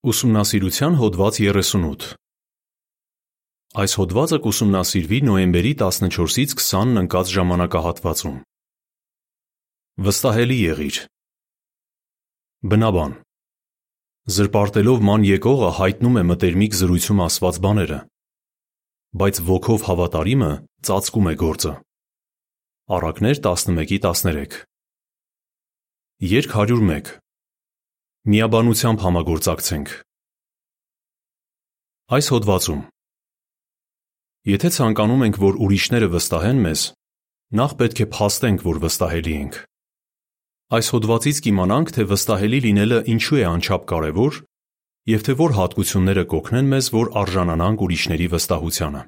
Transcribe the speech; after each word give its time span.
Ուսումնասիրության 0.00 0.94
հոդված 0.96 1.38
38 1.44 2.04
Այս 3.82 3.96
հոդվածը 4.00 4.38
կուսումնասիրվի 4.46 5.18
նոյեմբերի 5.28 5.72
14-ից 5.82 6.54
20-ն 6.56 7.00
ընկած 7.02 7.32
ժամանակահատվածում։ 7.34 8.38
Վստահելի 10.08 10.58
եղիր։ 10.62 11.02
Բնաբան 12.72 13.14
Զրպարտելով 14.40 15.06
ման 15.10 15.28
եկողը 15.34 15.70
հայտնում 15.84 16.16
է 16.16 16.26
մտերմիկ 16.32 16.80
զրույցում 16.80 17.24
ասված 17.28 17.62
բաները, 17.68 18.02
բայց 19.20 19.44
ոգով 19.52 19.88
հավատարիմը 19.92 20.52
ծածկում 20.88 21.28
է 21.28 21.40
գործը։ 21.44 21.78
Առակներ 22.96 23.48
11-13 23.52 24.62
Երկ 26.40 26.62
101 26.64 27.18
Միաբանությամբ 28.28 28.98
համագործակցենք։ 29.00 29.92
Այս 32.12 32.26
հոդվածում 32.34 32.82
Եթե 34.50 34.70
ցանկանում 34.76 35.24
ենք, 35.24 35.38
որ 35.40 35.56
ուրիշները 35.64 36.08
վստահեն 36.12 36.60
մեզ, 36.66 36.82
նախ 37.60 37.72
պետք 37.80 38.02
է 38.04 38.06
փաստենք, 38.18 38.66
որ 38.68 38.82
վստահելի 38.84 39.32
ենք։ 39.40 39.56
Այս 40.76 40.92
հոդվածից 40.96 41.40
կիմանանք, 41.48 41.94
թե 41.96 42.06
վստահելի 42.12 42.60
լինելը 42.66 43.00
ինչու 43.08 43.40
է 43.40 43.48
անչափ 43.54 43.88
կարևոր 43.88 44.38
և 45.16 45.20
թե 45.24 45.38
որ 45.40 45.56
հատկությունները 45.56 46.28
կօգնեն 46.36 46.70
մեզ, 46.76 46.92
որ 47.00 47.12
արժանանանք 47.24 47.88
ուրիշների 47.88 48.30
վստահությանը։ 48.36 49.02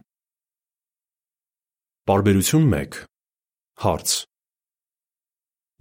Պարբերություն 2.09 2.67
1 2.81 3.01
Հարց. 3.85 4.19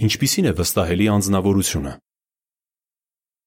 Ինչպիսի՞ն 0.04 0.52
է 0.52 0.58
վստահելի 0.60 1.14
անձնավորությունը։ 1.16 2.00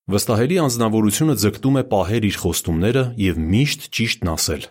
Վստահելի 0.04 0.56
անձնավորությունը 0.60 1.34
ձգտում 1.40 1.76
է 1.80 1.82
պահել 1.88 2.24
իր 2.28 2.36
խոստումները 2.42 3.02
և 3.24 3.38
միշտ 3.40 3.84
ճիշտն 3.96 4.30
ասել։ 4.34 4.64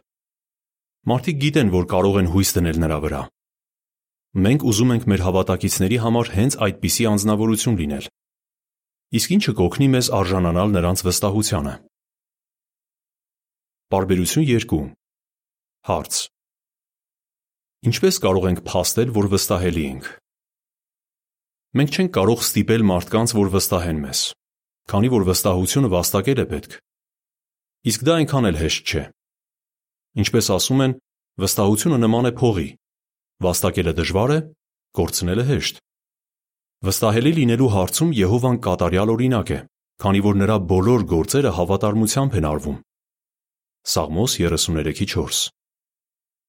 Մարդիկ 1.09 1.39
գիտեն, 1.41 1.71
որ 1.73 1.88
կարող 1.89 2.19
են 2.21 2.30
հույս 2.33 2.52
դնել 2.58 2.77
նրա 2.83 2.97
վրա։ 3.05 3.21
Մենք 4.45 4.66
ուզում 4.69 4.93
ենք 4.93 5.08
մեր 5.09 5.23
հավատակիցների 5.25 5.97
համար 6.03 6.30
հենց 6.38 6.58
այդպիսի 6.67 7.08
անձնավորություն 7.13 7.80
լինել։ 7.81 8.05
Իսկ 9.17 9.33
ի՞նչը 9.33 9.55
կօգնի 9.58 9.88
մեզ 9.93 10.11
արժանանալ 10.21 10.69
նրանց 10.77 11.03
վստահությանը։ 11.09 11.73
Պարբերություն 13.89 14.47
2 14.53 14.80
Հարց. 15.89 16.21
Ինչպե՞ս 17.89 18.21
կարող 18.23 18.47
ենք 18.53 18.63
փաստել, 18.69 19.09
որ 19.17 19.33
վստահելի 19.33 19.83
ենք։ 19.97 20.05
Մենք 21.73 21.89
չենք 21.97 22.15
կարող 22.21 22.47
ստիպել 22.47 22.88
մարդկանց, 22.93 23.33
որ 23.33 23.52
վստահեն 23.58 23.99
մեզ, 24.05 24.21
քանի 24.92 25.09
որ 25.14 25.26
վստահությունը 25.30 25.89
վաստակել 25.94 26.42
է 26.44 26.45
պետք։ 26.53 26.78
Իսկ 27.92 28.06
դա 28.08 28.14
այնքան 28.20 28.48
էլ 28.50 28.59
հեշտ 28.64 28.84
չէ։ 28.94 29.03
Ինչպես 30.23 30.50
ասում 30.58 30.84
են, 30.86 30.94
վստահությունը 31.44 31.98
նման 32.03 32.30
է 32.30 32.34
փողի. 32.39 32.70
վաստակելը 33.44 33.94
դժվար 33.98 34.31
է, 34.34 34.39
կորցնելը 34.98 35.44
հեշտ։ 35.50 35.80
Վստահելի 36.84 37.31
լինելու 37.39 37.70
հարցում 37.73 38.11
Եհովան 38.20 38.58
կատարյալ 38.64 39.11
օրինակ 39.14 39.50
է, 39.56 39.59
քանի 40.04 40.22
որ 40.28 40.36
նրա 40.44 40.58
բոլոր 40.72 41.06
գործերը 41.14 41.52
հավատարմությամբ 41.58 42.38
են 42.39 42.48
արվում։ 42.54 42.78
Սաղմոս 43.94 44.31
33:4 44.39 45.52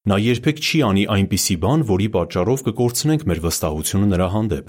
Նա 0.05 0.17
երբեք 0.21 0.59
չի 0.61 0.79
անի 0.85 1.03
այնպիսի 1.15 1.55
բան, 1.65 1.83
որի 1.89 2.07
պատճառով 2.15 2.63
կկորցնենք 2.67 3.23
մեր 3.25 3.39
վստահությունը 3.45 4.07
նրա 4.11 4.27
հանդեպ։ 4.35 4.67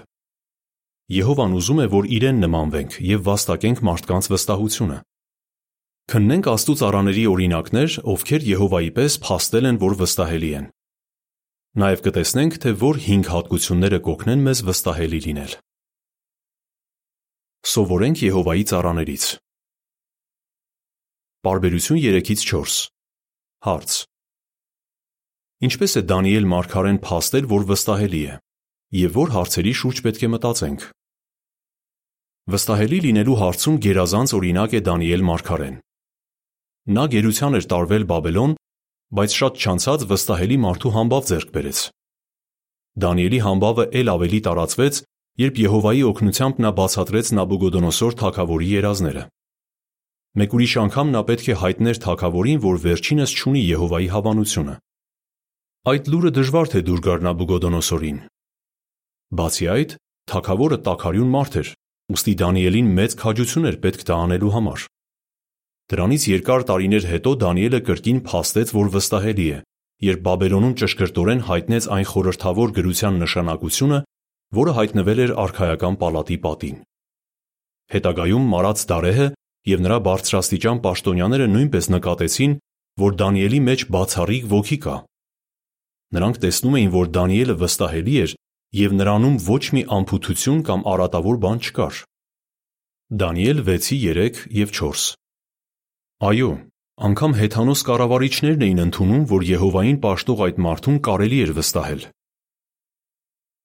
Եհովան 1.07 1.53
ուզում 1.55 1.81
է, 1.85 1.87
որ 1.87 2.07
իրեն 2.17 2.41
նմանվենք 2.43 2.95
և 3.07 3.21
վաստակենք 3.29 3.83
մարդկանց 3.87 4.29
վստահությունը։ 4.33 4.97
Քննենք 6.11 6.47
Աստծու 6.51 6.75
ծառաների 6.81 7.25
օրինակներ, 7.31 7.95
ովքեր 8.11 8.47
Եհովայի 8.47 8.91
պես 8.97 9.15
փաստել 9.23 9.69
են, 9.71 9.79
որ 9.87 9.95
վստահելի 10.01 10.51
են։ 10.59 10.67
Նաև 11.79 12.03
կտեսնենք, 12.07 12.59
թե 12.63 12.73
որ 12.83 12.99
հինգ 13.07 13.31
հատկությունները 13.37 14.01
կօգնեն 14.07 14.43
մեզ 14.47 14.63
վստահելի 14.67 15.21
լինել։ 15.27 15.55
Սովորենք 17.71 18.23
Եհովայի 18.27 18.65
ծառաներից։ 18.71 19.25
Պարբերություն 21.47 22.01
3-4 22.03 22.75
Հարց. 23.67 23.93
Ինչպե՞ս 25.67 25.95
է 26.01 26.03
Դանիել 26.11 26.51
մարգարեն 26.51 26.99
փաստել, 27.07 27.47
որ 27.51 27.63
վստահելի 27.71 28.23
է, 28.27 28.35
և 28.95 29.17
որ 29.19 29.33
հարցերի 29.35 29.73
շուրջ 29.75 30.01
պետք 30.07 30.21
է 30.23 30.29
մտածենք։ 30.31 30.83
Վստահելի 32.55 32.99
լինելու 33.03 33.39
հարցում 33.41 33.79
գերազանց 33.83 34.35
օրինակ 34.39 34.77
է 34.79 34.81
Դանիել 34.87 35.25
մարգարեն։ 35.27 35.79
Նա 36.95 37.05
գերության 37.11 37.59
էր 37.59 37.67
տարվել 37.73 38.05
Բաբելոն, 38.07 38.53
բայց 39.19 39.35
շատ 39.41 39.59
չանցած 39.59 40.05
վստահելի 40.13 40.59
մարդու 40.67 40.93
համբավ 40.95 41.27
ձեռք 41.31 41.51
բերեց։ 41.57 41.81
Դանիելի 43.03 43.41
համբավը 43.47 43.89
էլ 43.91 44.13
ավելի 44.15 44.41
տարածվեց, 44.47 45.03
երբ 45.43 45.59
Եհովայի 45.67 46.03
օգնությամբ 46.07 46.63
նա 46.63 46.71
բացատրեց 46.79 47.27
Նաբուգոդոնոսոր 47.43 48.17
թագավորի 48.23 48.71
երազները։ 48.77 49.27
Մեկ 50.37 50.57
ուրիշ 50.57 50.73
անգամ 50.87 51.13
նա 51.17 51.23
պետք 51.27 51.47
է 51.51 51.59
հայտներ 51.67 52.01
թագավորին, 52.07 52.63
որ 52.63 52.81
վերջինս 52.87 53.35
չունի 53.35 53.63
Եհովայի 53.67 54.09
հավանությունը։ 54.15 54.79
Այդ 55.91 56.09
լուրը 56.15 56.31
դժվար 56.39 56.67
թե 56.77 56.81
դուր 56.87 57.01
գար 57.07 57.21
Նաբուգոդոնոսորին։ 57.27 58.19
Բացի 59.35 59.67
այդ, 59.67 59.93
թագավորը 60.31 60.77
տաքարյուն 60.87 61.31
մարդ 61.35 61.57
էր, 61.59 61.71
ուստի 62.15 62.35
Դանիելին 62.43 62.91
մեծ 62.95 63.15
քաջություն 63.19 63.69
էր 63.71 63.79
պետք 63.83 64.05
դա 64.07 64.19
անելու 64.27 64.51
համար։ 64.55 64.85
Դրանից 65.91 66.27
երկար 66.31 66.67
տարիներ 66.71 67.09
հետո 67.11 67.33
Դանիելը 67.43 67.81
կրկին 67.87 68.21
փաստեց, 68.27 68.71
որ 68.77 68.93
վստահելի 68.95 69.47
է, 69.57 69.59
երբ 70.07 70.23
Բաբելոնում 70.27 70.77
ճշգրտորեն 70.83 71.43
հայտնեց 71.47 71.89
այն 71.97 72.07
խորհրդավոր 72.11 72.73
գրության 72.79 73.19
նշանակությունը, 73.23 73.99
որը 74.61 74.73
հայտնվել 74.79 75.21
էր 75.27 75.35
արքայական 75.47 75.99
պալատի 76.03 76.39
պատին։ 76.47 76.79
Հետագայում 77.97 78.49
Մարաց 78.55 78.87
Դարեհը 78.91 79.29
և 79.67 79.83
նրա 79.83 79.99
բարձրաստիճան 80.07 80.81
պաշտոնյաները 80.87 81.47
նույնպես 81.51 81.87
նկատեցին, 81.97 82.59
որ 83.03 83.17
Դանիելի 83.27 83.61
մեջ 83.67 83.81
բացառիկ 83.95 84.45
ոգի 84.55 84.79
կա։ 84.87 84.97
Նրանք 86.17 86.37
տեսնում 86.47 86.77
էին, 86.79 86.91
որ 86.95 87.07
Դանիելը 87.17 87.55
վստահելի 87.63 88.15
էր 88.23 88.35
և 88.75 88.97
նրանում 88.99 89.37
ոչ 89.47 89.63
մի 89.77 89.83
անփութություն 89.97 90.61
կամ 90.67 90.81
արատավոր 90.93 91.37
բան 91.45 91.59
չկար։ 91.63 92.01
Դանիել 93.23 93.59
6:3 93.69 94.41
և 94.51 94.73
4 94.75 95.15
Այո, 96.27 96.51
անգամ 97.07 97.33
հեթանոս 97.39 97.81
կառավարիչներն 97.87 98.63
էին 98.67 98.81
ընդունում, 98.87 99.25
որ 99.31 99.43
Եհովային 99.47 99.99
պաշտող 100.03 100.39
այդ 100.47 100.61
մարդուն 100.67 100.99
կարելի 101.07 101.39
էր 101.47 101.53
վստահել։ 101.59 102.03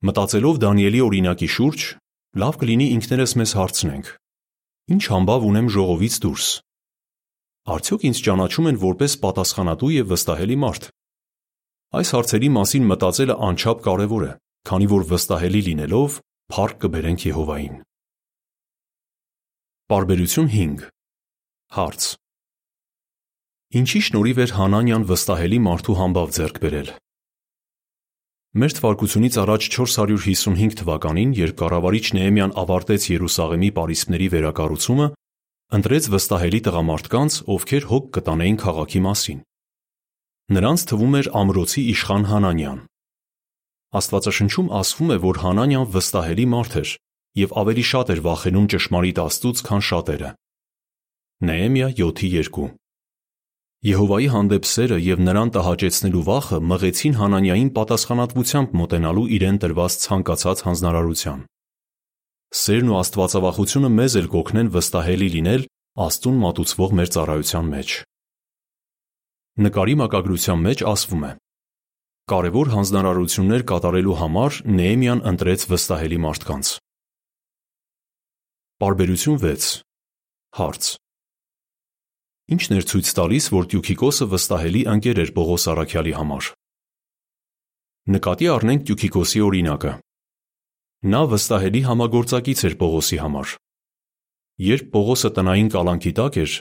Մտածելով 0.05 0.55
Դանիելի 0.61 1.01
օրինակի 1.07 1.49
շուրջ, 1.55 1.79
լավ 2.41 2.53
կլինի 2.61 2.87
ինքներս 2.97 3.33
մեզ 3.41 3.51
հարցնենք. 3.57 4.05
Ինչ 4.91 5.03
համբավ 5.13 5.41
ունեմ 5.49 5.67
ժողովից 5.71 6.15
դուրս։ 6.21 6.47
Արդյոք 7.71 8.01
ինձ 8.11 8.21
ճանաչում 8.25 8.69
են 8.71 8.77
որպես 8.81 9.11
պատասխանատու 9.25 9.91
և 9.95 10.05
վստահելի 10.11 10.57
մարդ։ 10.61 10.87
Այս 12.01 12.09
հարցերի 12.15 12.49
մասին 12.61 12.87
մտածելը 12.91 13.35
անչափ 13.51 13.83
կարևոր 13.85 14.23
է, 14.25 14.31
քանի 14.67 14.87
որ 14.91 15.05
վստահելի 15.09 15.61
լինելով 15.67 16.17
փառք 16.53 16.81
կբերենք 16.83 17.23
Եհովային։ 17.31 17.77
Պարբերություն 19.91 20.49
5 20.55 20.83
Հարց. 21.77 22.09
Ինչի 23.81 24.01
շնորհիվ 24.07 24.41
էր 24.43 24.53
Հանանյան 24.57 25.07
վստահելի 25.11 25.59
մարդու 25.67 25.95
համբավ 26.01 26.35
ձեռք 26.37 26.59
բերել։ 26.65 26.89
Մեր 28.51 28.73
թվարկությունից 28.77 29.35
առաջ 29.41 29.67
455 29.71 30.77
թվականին, 30.81 31.31
երբ 31.39 31.55
կառավարիչ 31.61 32.05
Նեեմիան 32.19 32.55
ավարտեց 32.61 33.07
Երուսաղեմի 33.15 33.69
պարիսպների 33.79 34.27
վերակառուցումը, 34.35 35.07
ընտրեց 35.79 36.09
վստահելի 36.11 36.59
տղամարդկանց, 36.67 37.37
ովքեր 37.55 37.87
հոգ 37.95 38.09
կտանեին 38.19 38.57
քաղաքի 38.59 39.01
մասին։ 39.07 39.39
Նրանց 40.51 40.79
թվում 40.91 41.15
էր 41.21 41.31
Ամրոցի 41.41 41.81
իշխան 41.95 42.27
Հանանյան։ 42.27 42.79
Աստվածաշնչում 43.91 44.67
ասվում 44.71 45.09
է, 45.11 45.17
որ 45.19 45.39
Հանանյան 45.43 45.87
վստահելի 45.91 46.45
մարդ 46.51 46.75
էր 46.81 46.91
և 47.41 47.55
ավելի 47.61 47.83
շատ 47.91 48.11
էր 48.13 48.19
վախենում 48.27 48.67
ճշմարիտ 48.71 49.17
Աստծուց, 49.23 49.63
քան 49.67 49.83
շատերը։ 49.87 50.29
Նեեմիա 51.49 51.87
7:2 51.99 52.69
Եհովայի 53.81 54.27
հանդեպ 54.31 54.67
սերը 54.71 54.97
և 55.01 55.21
նրան 55.25 55.51
տհաճեցնելու 55.57 56.23
վախը 56.27 56.57
մղեցին 56.71 57.15
Հանանիային 57.19 57.69
պատասխանատվությամբ 57.77 58.75
մոտենալու 58.81 59.27
իրեն 59.35 59.57
տրված 59.65 59.93
ցանկացած 60.05 60.63
հանձնարարության։ 60.69 61.39
Սերն 62.61 62.91
ու 62.91 62.97
աստվածավախությունը 63.01 63.89
մեզ 63.97 64.17
էլ 64.21 64.27
կօգնեն 64.37 64.71
վստահելի 64.75 65.29
լինել 65.35 65.61
Աստծուն 66.05 66.37
մատուցվող 66.45 66.91
մեր 67.01 67.09
ծառայության 67.15 67.65
մեջ։ 67.75 67.89
Նկարի 69.65 69.95
մակագրության 69.99 70.59
մեջ 70.67 70.83
ասվում 70.91 71.23
է. 71.27 71.31
Կարևոր 72.29 72.69
հանձնարարություններ 72.71 73.63
կատարելու 73.69 74.15
համար 74.21 74.57
Նեեմիան 74.77 75.21
ընտրեց 75.31 75.63
վստահելի 75.71 76.17
մարդկանց։ 76.25 76.67
Պարբերություն 78.81 79.37
6 79.41 79.69
Հարց. 80.57 80.83
ինչն 82.53 82.75
էր 82.77 82.85
ցույց 82.91 83.07
տալիս, 83.17 83.45
որ 83.55 83.65
Տյուքիկոսը 83.71 84.25
վստահելի 84.33 84.81
ընկեր 84.93 85.21
էր 85.23 85.31
Պողոս 85.37 85.63
առաքյալի 85.71 86.13
համար։ 86.19 86.49
Նկատի 88.15 88.47
առնենք 88.55 88.81
Տյուքիկոսի 88.89 89.39
օրինակը։ 89.47 89.93
Նա 91.11 91.21
վստահելի 91.31 91.81
համագործակից 91.89 92.59
էր 92.69 92.75
Պողոսի 92.81 93.17
համար։ 93.23 93.55
Երբ 94.71 94.85
Պողոսը 94.93 95.29
տնային 95.37 95.69
կալանքի 95.73 96.11
տակ 96.21 96.37
էր, 96.43 96.51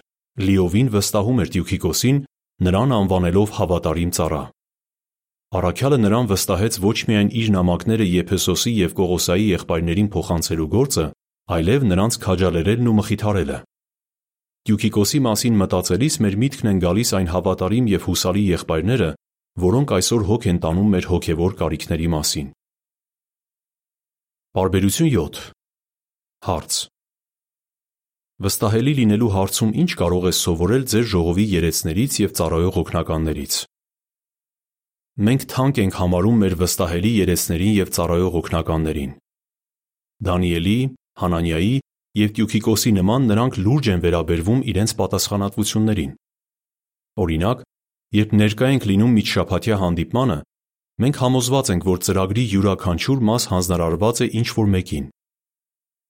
լիովին 0.41 0.89
վստահում 0.95 1.43
էր 1.45 1.53
Տյուքիկոսին, 1.57 2.25
նրան 2.65 2.97
անվանելով 3.01 3.55
հավատարիմ 3.61 4.15
ծառա։ 4.17 4.43
Առաքյալը 5.51 5.97
նրան 5.99 6.29
վստահեց 6.31 6.77
ոչ 6.79 6.99
միայն 7.11 7.31
իր 7.35 7.49
նամակները 7.51 8.05
Եփեսոսի 8.07 8.73
եւ 8.77 8.93
Կողոսայի 9.01 9.47
եղբայրներին 9.51 10.11
փոխանցելու 10.15 10.67
գործը, 10.75 11.07
այլև 11.57 11.87
նրանց 11.91 12.19
քաջալերելն 12.23 12.91
ու 12.91 12.95
մխիթարելը։ 13.01 13.57
Տյուքիկոսի 14.71 15.21
մասին 15.27 15.57
մտածելիս 15.59 16.19
մեր 16.23 16.37
միտքն 16.45 16.71
են 16.71 16.83
գալիս 16.85 17.11
այն 17.19 17.29
հավատարիմ 17.35 17.91
եւ 17.91 18.07
հուսալի 18.07 18.45
եղբայրները, 18.51 19.11
որոնք 19.65 19.95
այսօր 19.99 20.23
հոգ 20.31 20.47
են 20.55 20.63
տանում 20.63 20.95
մեր 20.95 21.11
հոգեվոր 21.11 21.59
կարիքների 21.65 22.09
մասին։ 22.15 22.55
Բարբերություն 24.55 25.11
7 25.17 25.43
Հարց. 26.47 26.79
Վստահելի 28.41 28.95
լինելու 29.01 29.35
հարցում 29.35 29.75
ինչ 29.83 29.91
կարող 29.99 30.31
ես 30.31 30.39
սովորել 30.47 30.87
ձեր 30.95 31.11
ժողովի 31.11 31.51
երեցներից 31.59 32.23
եւ 32.23 32.39
ծառայող 32.39 32.81
օգնականներից։ 32.87 33.61
Մենք 35.21 35.43
թանկ 35.53 35.79
ենք 35.83 35.97
համարում 36.01 36.39
մեր 36.41 36.55
վստահելի 36.63 37.11
երեցներին 37.13 37.75
եւ 37.77 37.89
ծառայող 37.93 38.37
օգնականներին։ 38.41 39.11
Դանիելի, 40.25 40.77
Հանանյայի 41.21 41.75
եւ 42.21 42.33
Տյուքիկոսի 42.39 42.93
նման 42.97 43.29
նրանք 43.29 43.59
լուրջ 43.61 43.91
են 43.93 44.01
վերաբերվում 44.07 44.65
իրենց 44.73 44.95
պատասխանատվություններին։ 45.01 46.17
Օրինակ, 47.21 47.63
երբ 48.17 48.35
ներկա 48.41 48.73
ենք 48.73 48.89
լինում 48.89 49.15
միջշաբաթյա 49.21 49.81
հանդիպմանը, 49.85 50.39
մենք 51.05 51.17
համոզված 51.21 51.73
ենք, 51.77 51.89
որ 51.91 52.05
ծրագրի 52.09 52.45
յուրաքանչյուր 52.57 53.25
մաս 53.29 53.51
հանձնարարված 53.53 54.25
է 54.25 54.27
ինչ-որ 54.41 54.75
մեկին։ 54.81 55.07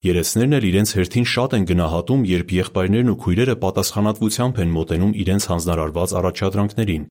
Երեցներն 0.07 0.55
էլ 0.55 0.65
իրենց 0.71 0.89
հերթին 0.97 1.25
շատ 1.35 1.51
են 1.59 1.65
գնահատում, 1.67 2.21
երբ 2.31 2.53
եղբայրներն 2.63 3.11
ու 3.11 3.21
քույրերը 3.21 3.55
պատասխանատվությամբ 3.59 4.61
են 4.63 4.71
մոտենում 4.71 5.17
իրենց 5.21 5.43
հանձնարարված 5.51 6.15
առաջադրանքներին, 6.21 7.03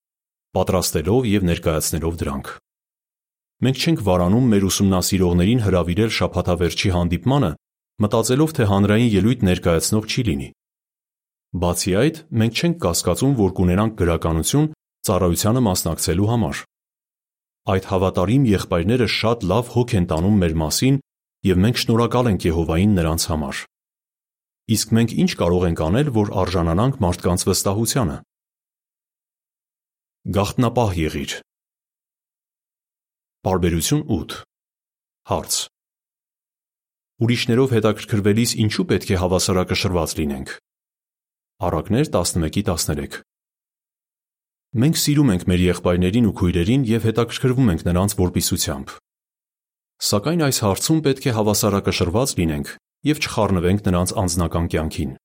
պատրաստելով 0.56 1.29
եւ 1.31 1.47
ներկայացնելով 1.50 2.14
դրանք։ 2.20 2.50
Մենք 3.61 3.81
չենք 3.81 4.02
վարանում 4.06 4.47
մեր 4.50 4.67
ուսումնասիրողներին 4.70 5.61
հրավիրել 5.67 6.12
շաբաթավերջի 6.17 6.91
հանդիպմանը, 6.97 7.50
մտածելով, 8.00 8.55
թե 8.56 8.64
հանրային 8.70 9.11
ելույթ 9.20 9.44
ներկայացնող 9.50 10.08
չի 10.11 10.23
լինի։ 10.31 10.49
Բացի 11.61 11.93
այդ, 12.00 12.17
մենք 12.41 12.61
չենք 12.61 12.76
կասկածում, 12.81 13.32
որ 13.41 13.50
կունենանք 13.61 13.94
գրականություն 14.00 14.67
ծառայությանը 15.11 15.62
մասնակցելու 15.67 16.31
համար։ 16.31 16.62
Այդ 17.70 17.85
հավատարիմ 17.91 18.44
եղբայրները 18.50 19.06
շատ 19.20 19.44
լավ 19.50 19.73
հոգ 19.75 19.94
են 20.00 20.06
տանում 20.11 20.41
մեր 20.41 20.55
մասին 20.61 20.96
եւ 21.50 21.61
մենք 21.64 21.81
շնորհակալ 21.81 22.31
ենք 22.31 22.46
Եհովային 22.49 22.96
նրանց 23.00 23.26
համար։ 23.31 23.61
Իսկ 24.70 24.93
մենք 24.96 25.14
ինչ 25.25 25.31
կարող 25.41 25.62
ենք 25.70 25.81
անել, 25.91 26.11
որ 26.17 26.32
արժանանանք 26.41 26.99
մարդկանց 27.05 27.44
վստահությանը։ 27.50 28.17
Գախտնապահ 30.28 30.90
եղիր։ 31.00 31.34
Բարբերություն 33.40 34.02
8 34.05 34.34
Հարց. 35.31 35.55
Ուրիշներով 37.25 37.72
հետաքրքրվելիս 37.72 38.52
ինչու 38.64 38.84
պետք 38.90 39.12
է 39.17 39.19
հավասարակշռված 39.22 40.12
լինենք։ 40.20 40.52
Առակներ 41.64 42.12
11-13 42.12 43.17
Մենք 44.76 45.00
սիրում 45.00 45.32
ենք 45.40 45.49
մեր 45.49 45.64
եղբայրներին 45.70 46.28
ու 46.28 46.37
քույրերին 46.37 46.84
եւ 46.93 47.08
հետաքրքրվում 47.08 47.72
ենք 47.72 47.88
նրանց 47.88 48.17
որպիսությամբ։ 48.20 48.94
Սակայն 50.05 50.44
այս 50.50 50.62
հարցում 50.69 51.00
պետք 51.08 51.25
է 51.32 51.37
հավասարակշռված 51.40 52.37
լինենք 52.44 52.76
եւ 53.08 53.25
չխառնվենք 53.25 53.88
նրանց 53.88 54.17
անձնական 54.20 54.69
կյանքին։ 54.76 55.17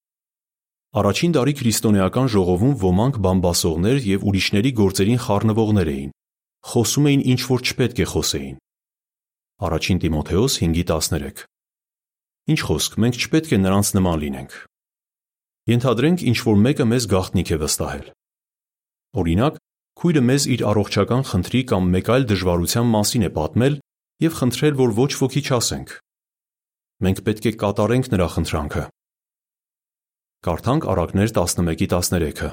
Առաջին 0.95 1.33
դարի 1.36 1.53
քրիստոնեական 1.59 2.30
ժողովում 2.31 2.75
ոմանք 2.80 3.18
բամբասողներ 3.25 3.97
եւ 4.07 4.21
ուրիշների 4.30 4.69
գործերին 4.80 5.19
խառնվողներ 5.25 5.89
էին։ 5.92 6.13
Խոսում 6.71 7.09
էին 7.12 7.24
ինչ 7.36 7.42
որ 7.51 7.63
չպետք 7.68 8.00
է 8.00 8.07
խոսեին։ 8.12 8.56
Առաջին 9.65 10.00
Տիմոթեոս 10.06 10.53
5:13 10.63 11.44
Ինչ 12.56 12.59
խոսք, 12.63 12.97
մենք 13.03 13.15
չպետք 13.19 13.51
է 13.51 13.59
նրանց 13.65 13.88
նման 14.00 14.18
լինենք։ 14.24 14.51
Ենթադրենք, 15.75 16.19
ինչ 16.31 16.39
որ 16.47 16.57
մեկը 16.63 16.86
մեզ 16.95 17.03
գաղտնիք 17.12 17.50
է 17.51 17.57
վստահել։ 17.65 18.07
Օրինակ, 19.19 19.53
քույրը 20.00 20.21
մեզ 20.31 20.44
իր 20.56 20.62
առողջական 20.71 21.24
խնդրի 21.27 21.62
կամ 21.75 21.83
մեկ 21.92 22.07
այլ 22.15 22.24
դժվարության 22.31 22.88
մասին 22.95 23.25
է 23.25 23.31
պատմել 23.36 23.80
եւ 24.24 24.31
խնդրել, 24.39 24.75
որ 24.80 24.92
ոչ 25.03 25.12
ոքի 25.25 25.42
չասենք։ 25.44 25.89
Մենք 27.03 27.19
պետք 27.25 27.45
է 27.50 27.51
կատարենք 27.65 28.06
նրա 28.15 28.27
խնդրանքը։ 28.36 28.83
Կարդանք 30.45 30.83
Առակներ 30.86 31.31
11-13-ը։ 31.33 32.47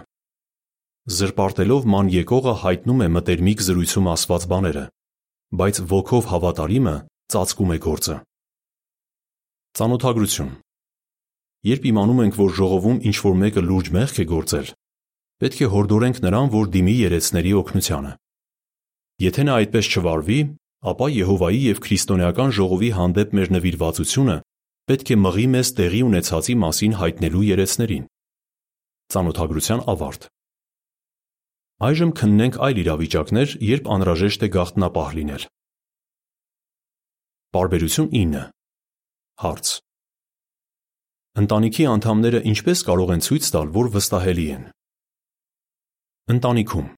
Զրպարտելով 1.12 1.86
ման 1.92 2.10
եկողը 2.14 2.52
հայտնում 2.62 3.02
է 3.04 3.08
մտերմիկ 3.16 3.64
զրույցում 3.66 4.06
ասված 4.12 4.46
բաները, 4.48 4.84
բայց 5.60 5.80
ոգով 5.90 6.28
հավատարիմը 6.32 6.94
ծածկում 7.34 7.74
է 7.74 7.78
գործը։ 7.86 8.16
Ծանոթագրություն 9.76 10.54
Երբ 11.68 11.84
իմանում 11.92 12.22
ենք, 12.24 12.38
որ 12.40 12.54
ժողովում 12.62 13.02
ինչ-որ 13.12 13.36
մեկը 13.42 13.64
լուրջ 13.68 13.90
մեղք 13.98 14.16
է 14.22 14.26
գործել, 14.32 14.70
պետք 15.44 15.60
է 15.60 15.68
հորդորենք 15.74 16.22
նրան, 16.24 16.48
որ 16.56 16.70
դիմի 16.72 16.94
երեցների 17.02 17.52
օգնությանը։ 17.60 18.12
Եթե 19.22 19.44
նա 19.46 19.58
այդպես 19.62 19.90
չվարվի, 19.92 20.40
ապա 20.92 21.06
Եհովայի 21.12 21.60
եւ 21.68 21.84
քրիստոնեական 21.84 22.56
ժողովի 22.56 22.90
հանդեպ 22.96 23.36
մեր 23.36 23.52
նվիրվածությունը 23.58 24.36
պետք 24.90 25.12
է 25.14 25.16
մղի 25.22 25.46
մեզ 25.54 25.68
տեղի 25.78 26.00
ունեցածի 26.08 26.54
մասին 26.62 26.94
հայտնելու 27.02 27.44
երեցներին։ 27.48 28.04
Ծանոթագրության 29.12 29.84
ավարտ. 29.92 30.26
Այժմ 31.82 32.10
քննենք 32.18 32.58
այլ 32.66 32.76
իրավիճակներ, 32.82 33.54
երբ 33.68 33.88
անհրաժեշտ 33.94 34.44
է 34.46 34.48
գաղտնապահ 34.56 35.08
լինել։ 35.18 35.46
Բարբերություն 37.52 38.08
9 38.16 38.42
Հարց. 39.42 39.70
Ընտանիքի 41.42 41.84
անդամները 41.88 42.40
ինչպես 42.52 42.82
կարող 42.88 43.10
են 43.14 43.22
ցույց 43.26 43.48
տալ, 43.54 43.70
որ 43.76 43.86
վստահելի 43.96 44.46
են։ 44.56 44.64
Ընտանիքում. 46.32 46.88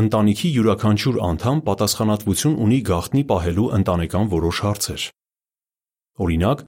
Ընտանիքի 0.00 0.50
յուրաքանչյուր 0.56 1.16
անդամ 1.30 1.62
պատասխանատվություն 1.66 2.58
ունի 2.66 2.80
գաղտնի 2.90 3.22
պահելու 3.30 3.70
ընտանեկան 3.80 4.30
որոշ 4.34 4.60
հարցեր։ 4.66 5.06
Օրինակ, 6.20 6.64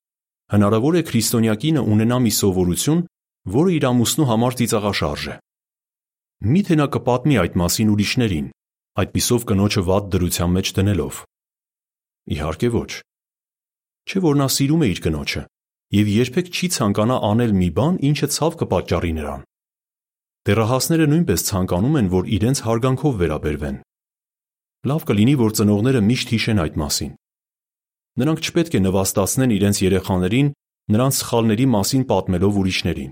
հնարավոր 0.53 0.99
է 1.01 1.03
քրիստոնյա 1.09 1.55
ունենա 1.93 2.19
մի 2.23 2.33
սովորություն, 2.39 3.05
որը 3.57 3.71
իր 3.77 3.87
ամուսնու 3.89 4.29
համար 4.31 4.57
ծիծաղաշարժ 4.61 5.25
է։ 5.33 5.37
Միթե 6.53 6.77
նա 6.79 6.87
կպատմի 6.93 7.37
այդ 7.43 7.57
մասին 7.63 7.93
ուրիշներին, 7.93 8.51
այդպիսով 9.03 9.47
կնոջը 9.49 9.83
վատ 9.89 10.11
դրության 10.13 10.51
մեջ 10.57 10.73
դնելով։ 10.79 11.23
Իհարկե 12.37 12.69
ոչ։ 12.77 12.93
Չէ 14.03 14.19
որ 14.27 14.39
նա 14.43 14.49
սիրում 14.53 14.83
է 14.83 14.89
իր 14.93 15.01
կնոջը 15.07 15.43
եւ 15.93 16.09
երբեք 16.09 16.47
չի 16.53 16.69
ցանկանա 16.73 17.17
անել 17.29 17.53
մի 17.53 17.69
բան, 17.77 17.97
ինչը 18.09 18.29
ցավ 18.33 18.55
կպատճառի 18.63 19.13
նրան։ 19.19 19.43
Դեռահասները 20.49 21.07
նույնպես 21.13 21.45
ցանկանում 21.49 21.99
են, 22.01 22.09
որ 22.13 22.31
իրենց 22.37 22.63
հարգանքով 22.67 23.19
վերաբերվեն։ 23.23 23.77
Լավ 24.91 25.05
կլինի, 25.13 25.35
որ 25.43 25.53
ծնողները 25.59 26.01
միշտ 26.09 26.33
հիշեն 26.33 26.63
այդ 26.65 26.79
մասին։ 26.83 27.13
Նրանք 28.21 28.41
չպետք 28.45 28.77
է 28.77 28.81
նվաստացնեն 28.85 29.55
իրենց 29.57 29.77
երեխաներին 29.83 30.53
նրանց 30.93 31.19
սխալների 31.23 31.67
մասին 31.73 32.05
պատմելով 32.13 32.59
ուրիշներին։ 32.63 33.11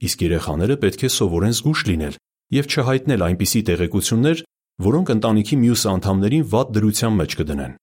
Իսկ 0.00 0.18
երեխաները 0.24 0.76
պետք 0.80 1.04
է 1.04 1.10
սովորեն 1.20 1.56
զգուշ 1.60 1.80
լինել 1.90 2.14
եւ 2.56 2.70
չհայտնել 2.70 3.24
այնպիսի 3.28 3.60
տեղեկություններ, 3.70 4.44
որոնք 4.90 5.14
ընտանիքի 5.20 5.56
մյուս 5.60 5.82
անդամներին 5.94 6.44
վատ 6.54 6.68
դրության 6.80 7.16
մեջ 7.20 7.36
կդնեն։ 7.40 7.74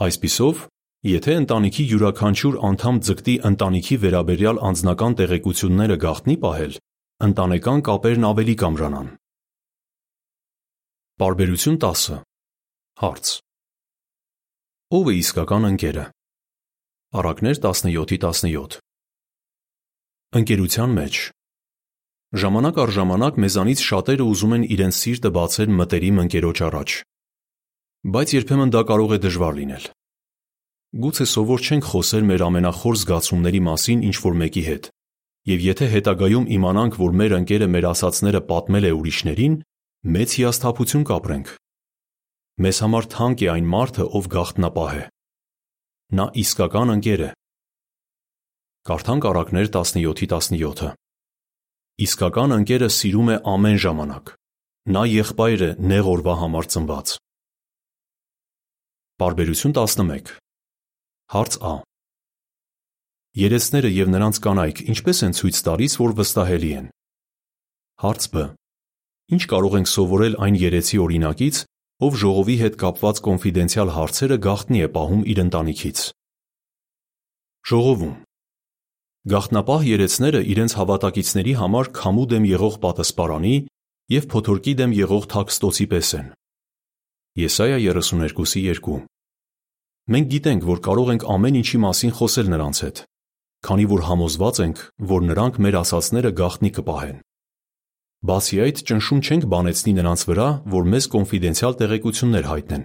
Այսպիսով, 0.00 0.68
Եթե 1.00 1.34
ընտանիքի 1.40 1.84
յուրաքանչյուր 1.90 2.56
անդամ 2.68 2.96
ձգտի 3.08 3.34
ընտանիքի 3.48 3.96
վերաբերյալ 4.02 4.58
անձնական 4.68 5.14
տեղեկությունները 5.20 5.96
գաղտնի 6.02 6.34
պահել, 6.42 6.74
ընտանեկան 7.24 7.80
կապերն 7.88 8.26
ավելի 8.30 8.54
կամրանան։ 8.60 9.08
Պարբերություն 11.24 11.78
10 11.86 12.20
Հարց. 13.00 13.32
Ո՞վ 14.90 15.06
է 15.06 15.12
իսկական 15.20 15.66
ընկերը։ 15.68 16.04
Առակներ 17.20 17.58
17-17 17.62 18.78
Ընկերության 20.40 20.96
մեջ 20.96 21.18
Ժամանակ 22.42 22.80
առ 22.84 22.92
ժամանակ 22.96 23.38
մեզանից 23.44 23.84
շատերը 23.86 24.26
ուզում 24.32 24.56
են 24.56 24.64
իրենց 24.74 24.98
սիրտը 24.98 25.32
բացել 25.36 25.70
մտերիմ 25.82 26.18
ընկերոջ 26.24 26.62
առաջ։ 26.70 26.96
Բայց 28.18 28.34
երբեմն 28.34 28.74
դա 28.74 28.82
կարող 28.90 29.14
է 29.14 29.20
դժվար 29.30 29.54
լինել։ 29.60 29.88
Գուցե 31.06 31.30
սովոր 31.36 31.64
չենք 31.70 31.88
խոսել 31.94 32.28
մեր 32.34 32.46
ամենախոր 32.50 33.00
զգացումների 33.06 33.64
մասին 33.70 34.04
ինչ-որ 34.10 34.38
մեկի 34.42 34.66
հետ, 34.74 34.92
եւ 35.54 35.66
եթե 35.70 35.92
հետագայում 35.94 36.50
իմանանք, 36.58 36.98
որ 37.06 37.18
մեր 37.22 37.38
ընկերը 37.38 37.72
մեր 37.78 37.90
ասացները 37.94 38.46
պատմել 38.50 38.90
է 38.90 38.94
ուրիշներին, 38.98 39.58
մեծ 40.18 40.38
հիասթափություն 40.40 41.10
կապրենք։ 41.14 41.59
Մեզ 42.60 42.78
համար 42.84 43.06
թանկ 43.08 43.40
է 43.40 43.46
այն 43.54 43.68
մարդը, 43.72 44.04
ով 44.18 44.26
գաղտնապահ 44.34 44.96
է։ 45.00 45.04
Նա 46.18 46.26
իսկական 46.42 46.90
ընկեր 46.94 47.22
է։ 47.24 47.30
Կարդանք 48.90 49.28
Առակներ 49.30 49.70
17:17-ը։ 49.76 50.90
Իսկական 52.04 52.54
ընկերը 52.58 52.88
սիրում 52.96 53.30
է 53.32 53.36
ամեն 53.54 53.80
ժամանակ։ 53.84 54.34
Նա 54.92 55.02
եղբայր 55.08 55.64
է 55.68 55.70
նեղ 55.88 56.12
օրվա 56.12 56.34
համար 56.42 56.68
ծնված։ 56.74 57.14
Բարբերություն 59.20 59.74
11 59.80 60.36
Հարց 61.32 61.56
Ա. 61.64 61.74
Երեցները 63.40 63.90
եւ 63.94 64.08
նրանց 64.10 64.36
կանայք 64.44 64.78
ինչպես 64.90 65.18
են 65.26 65.36
ցույց 65.40 65.64
տալիս, 65.64 65.92
որ 66.04 66.14
վստահելի 66.20 66.70
են։ 66.80 66.86
Հարց 68.04 68.22
Բ. 68.32 68.46
Ինչ 69.30 69.42
կարող 69.48 69.76
ենք 69.80 69.88
սովորել 69.96 70.34
այն 70.44 70.56
երեցի 70.60 70.96
օրինակից, 71.04 71.56
ով 72.00 72.16
ժողովի 72.20 72.56
հետ 72.60 72.76
կապված 72.80 73.18
կոնֆիդենցիալ 73.26 73.90
հարցերը 73.92 74.36
գաղտնի 74.46 74.80
է 74.80 74.88
պահում 74.94 75.22
իր 75.32 75.40
ընտանիքից։ 75.44 75.98
Ժողովում. 77.70 78.14
Գաղտնապահ 79.30 79.82
երեցները 79.90 80.40
իրենց 80.54 80.74
հավատակիցների 80.80 81.54
համար 81.60 81.90
քամու 82.00 82.26
դեմ 82.32 82.46
եղող 82.50 82.78
պատասպարանի 82.84 83.54
եւ 84.16 84.28
փոթորկի 84.32 84.74
դեմ 84.80 84.94
եղող 84.96 85.26
թաքստոցի 85.34 85.86
պես 85.92 86.12
են։ 86.20 86.26
Եսայա 87.44 87.78
32:2 87.84 88.96
Մենք 90.10 90.30
գիտենք, 90.32 90.62
որ 90.66 90.78
կարող 90.88 91.10
ենք 91.14 91.24
ամեն 91.36 91.58
ինչի 91.60 91.78
մասին 91.84 92.14
խոսել 92.16 92.48
նրանց 92.50 92.80
հետ, 92.84 93.02
քանի 93.68 93.84
որ 93.92 94.00
համոզված 94.08 94.56
ենք, 94.64 94.78
որ 95.12 95.20
նրանք 95.30 95.60
մեր 95.60 95.76
ասացները 95.84 96.30
գաղտնի 96.40 96.70
կպահեն։ 96.80 97.18
Բացի 98.20 98.58
այդ, 98.60 98.80
ճնշում 98.84 99.20
չենք 99.24 99.44
բանեցնի 99.48 99.92
նրանց 99.96 100.22
վրա, 100.28 100.48
որ 100.68 100.88
մեզ 100.92 101.04
կոնֆիդենցիալ 101.14 101.76
տեղեկություններ 101.80 102.48
հայտնեն։ 102.50 102.82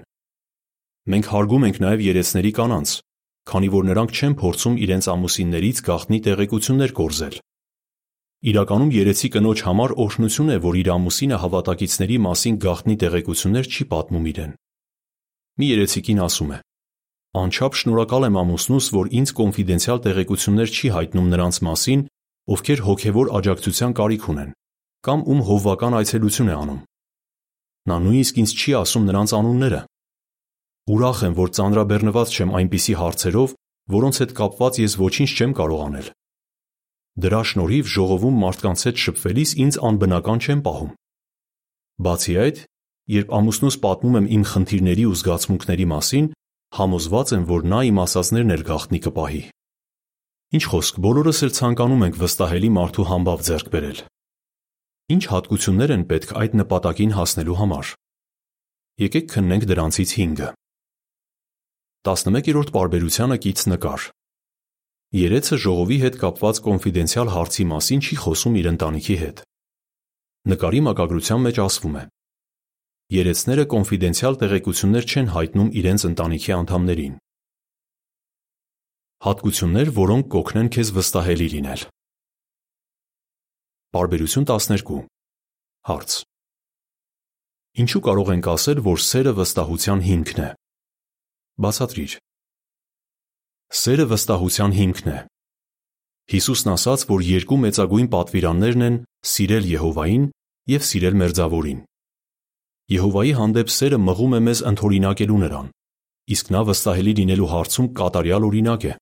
Մենք 1.12 1.26
հարգում 1.32 1.66
ենք 1.68 1.80
նաև 1.84 2.04
երեցների 2.06 2.52
կանանց, 2.56 2.94
քանի 3.52 3.70
որ 3.76 3.84
նրանք 3.90 4.16
չեն 4.16 4.38
փորձում 4.40 4.80
իրենց 4.86 5.10
ամուսիններից 5.12 5.82
գաղտնի 5.92 6.20
տեղեկություններ 6.30 6.96
կորզել։ 7.02 7.36
Իրականում 8.46 8.96
երեցի 8.96 9.30
կնոջ 9.36 9.60
համար 9.68 9.92
օրհնություն 10.06 10.50
է, 10.56 10.58
որ 10.64 10.80
իր 10.80 10.90
ամուսինը 10.96 11.38
հավատակիցների 11.44 12.18
մասին 12.26 12.60
գաղտնի 12.64 12.96
տեղեկություններ 13.04 13.66
չի 13.76 13.84
պատմում 13.92 14.26
իրեն։ 14.32 14.52
Մի 15.60 15.66
երեցիկին 15.76 16.20
ասում 16.26 16.52
է. 16.56 16.60
Անչափ 17.36 17.74
շնորհակալ 17.76 18.24
եմ 18.32 18.38
ամուսնուս, 18.40 18.86
որ 18.96 19.06
ինձ 19.20 19.30
կոնֆիդենցիալ 19.36 20.00
տեղեկություններ 20.06 20.70
չի 20.72 20.88
հայտնում 20.96 21.32
նրանց 21.36 21.56
մասին, 21.68 22.06
ովքեր 22.56 22.80
հոգևոր 22.86 23.32
աջակցության 23.36 23.96
կարիք 24.00 24.28
ունեն, 24.32 24.52
կամ 25.06 25.24
ում 25.32 25.42
հովվական 25.50 25.98
այցելություն 26.00 26.52
է 26.52 26.56
անում։ 26.56 26.82
Նա 27.86 27.98
նույնիսկ 28.06 28.40
ինձ 28.42 28.54
չի 28.56 28.72
ասում 28.82 29.08
նրանց 29.10 29.34
անունները։ 29.40 29.82
Ուրախ 30.96 31.20
եմ, 31.26 31.34
որ 31.40 31.50
ծանրաբեռնված 31.58 32.36
չեմ 32.36 32.54
այնպիսի 32.60 32.96
հարցերով, 33.02 33.56
որոնց 33.96 34.16
հետ 34.22 34.32
կապված 34.40 34.80
ես 34.86 34.98
ոչինչ 35.02 35.30
չեմ 35.36 35.52
կարող 35.60 35.84
անել։ 35.86 36.08
Դրա 37.26 37.42
շնորհիվ 37.50 37.92
ժողովում 37.96 38.40
մարդկանց 38.46 38.80
հետ 38.86 39.04
շփվելիս 39.06 39.52
ինձ 39.66 39.76
անբնական 39.90 40.40
չեմ 40.46 40.64
պահում։ 40.66 40.96
Բացի 42.06 42.34
այդ, 42.46 42.58
երբ 43.16 43.36
ամուսնուս 43.40 43.76
պատմում 43.86 44.18
եմ 44.20 44.28
իմ 44.36 44.44
խնդիրների 44.52 45.06
ու 45.06 45.16
զգացմունքների 45.16 45.86
մասին, 45.96 46.26
Համոզված 46.76 47.30
եմ, 47.36 47.44
որ 47.48 47.68
նա 47.72 47.78
իմ 47.88 48.00
ասածներն 48.04 48.54
էլ 48.56 48.64
գաղտնի 48.68 49.00
կպահի։ 49.06 49.42
Ինչ 50.58 50.64
խոսք, 50.72 50.98
բոլորս 51.06 51.40
էլ 51.46 51.52
ցանկանում 51.56 52.04
ենք 52.10 52.18
վստահելի 52.20 52.72
մարդու 52.76 53.06
համբավ 53.12 53.46
ձեռք 53.48 53.70
բերել։ 53.76 54.02
Ինչ 55.06 55.24
հատկություններ 55.30 55.92
են 55.94 56.04
պետք 56.10 56.32
այդ 56.42 56.54
նպատակին 56.58 57.12
հասնելու 57.14 57.56
համար։ 57.60 57.90
Եկեք 59.04 59.28
քննենք 59.36 59.66
դրանցից 59.70 60.14
5-ը։ 60.18 60.48
11-րդ 62.10 62.72
պարբերությանը 62.74 63.38
կից 63.46 63.62
նկար։ 63.70 64.06
Երեցը 65.20 65.60
ժողովի 65.66 65.98
հետ 66.06 66.18
կապված 66.26 66.62
կոնֆիդենցիալ 66.66 67.32
հարցի 67.36 67.66
մասին 67.76 68.02
չի 68.02 68.18
խոսում 68.26 68.58
իր 68.62 68.70
ընտանիքի 68.74 69.18
հետ։ 69.22 69.44
Նկարի 70.50 70.82
մակագրության 70.90 71.46
մեջ 71.46 71.60
ասվում 71.66 71.96
է. 72.02 72.04
Երեցները 73.16 73.66
կոնֆիդենցիալ 73.76 74.40
տեղեկություններ 74.42 75.06
չեն 75.06 75.30
հայտնում 75.36 75.70
իրենց 75.86 76.08
ընտանիքի 76.10 76.56
անդամներին։ 76.56 77.14
Հատկություններ, 79.26 79.94
որոնք 80.02 80.34
կօգնեն 80.34 80.72
քեզ 80.74 80.92
վստահելի 80.98 81.50
լինել։ 81.54 81.86
Բարբերություն 83.96 84.44
12 84.44 85.06
Հարց. 85.88 86.14
Ինչու 87.80 88.02
կարող 88.04 88.32
ենք 88.34 88.48
ասել, 88.52 88.80
որ 88.84 89.00
սերը 89.00 89.32
վստահության 89.38 90.02
հիմքն 90.08 90.42
է։ 90.44 90.48
Բացատրիր։ 91.64 92.16
Սերը 93.82 94.06
վստահության 94.12 94.76
հիմքն 94.80 95.08
է։ 95.14 95.18
Հիսուսն 96.36 96.74
ասաց, 96.76 97.06
որ 97.14 97.24
երկու 97.30 97.60
մեծագույն 97.64 98.12
պատվիրաններն 98.18 98.86
են՝ 98.90 99.00
սիրել 99.32 99.72
Եհովային 99.72 100.28
եւ 100.76 100.88
սիրել 100.92 101.16
մերձավորին։ 101.24 101.80
Եհովայի 103.00 103.34
հանդեպ 103.40 103.74
սերը 103.80 104.02
մղում 104.12 104.36
է 104.36 104.42
մեզ 104.50 104.66
ընդօրինակելու 104.76 105.40
նրան, 105.46 105.72
իսկ 106.36 106.52
նա 106.52 106.68
վստահելի 106.68 107.14
լինելու 107.24 107.52
հարցում 107.56 107.92
կատարյալ 107.96 108.52
օրինակ 108.52 108.92
է։ 108.92 108.94